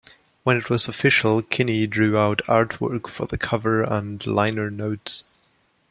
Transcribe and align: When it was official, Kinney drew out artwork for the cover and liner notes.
When 0.43 0.57
it 0.57 0.67
was 0.67 0.87
official, 0.87 1.43
Kinney 1.43 1.85
drew 1.85 2.17
out 2.17 2.41
artwork 2.47 3.07
for 3.07 3.27
the 3.27 3.37
cover 3.37 3.83
and 3.83 4.25
liner 4.25 4.71
notes. 4.71 5.25